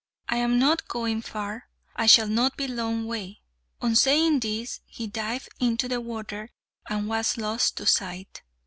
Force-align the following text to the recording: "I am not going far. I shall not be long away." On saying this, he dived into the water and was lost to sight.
"I 0.27 0.37
am 0.37 0.57
not 0.57 0.87
going 0.87 1.21
far. 1.21 1.69
I 1.95 2.07
shall 2.07 2.27
not 2.27 2.57
be 2.57 2.67
long 2.67 3.03
away." 3.03 3.41
On 3.83 3.95
saying 3.95 4.39
this, 4.39 4.79
he 4.87 5.05
dived 5.05 5.49
into 5.59 5.87
the 5.87 6.01
water 6.01 6.49
and 6.89 7.07
was 7.07 7.37
lost 7.37 7.77
to 7.77 7.85
sight. 7.85 8.41